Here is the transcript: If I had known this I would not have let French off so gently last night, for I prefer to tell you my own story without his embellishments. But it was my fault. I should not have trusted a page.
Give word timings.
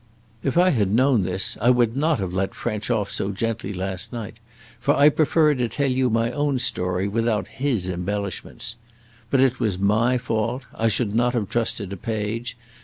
If 0.41 0.57
I 0.57 0.71
had 0.71 0.89
known 0.89 1.21
this 1.21 1.59
I 1.61 1.69
would 1.69 1.95
not 1.95 2.17
have 2.17 2.33
let 2.33 2.55
French 2.55 2.89
off 2.89 3.11
so 3.11 3.29
gently 3.29 3.71
last 3.71 4.11
night, 4.11 4.37
for 4.79 4.95
I 4.95 5.09
prefer 5.09 5.53
to 5.53 5.69
tell 5.69 5.91
you 5.91 6.09
my 6.09 6.31
own 6.31 6.57
story 6.57 7.07
without 7.07 7.45
his 7.47 7.87
embellishments. 7.87 8.77
But 9.29 9.41
it 9.41 9.59
was 9.59 9.77
my 9.77 10.17
fault. 10.17 10.63
I 10.73 10.87
should 10.87 11.13
not 11.13 11.33
have 11.35 11.49
trusted 11.49 11.93
a 11.93 11.97
page. 11.97 12.57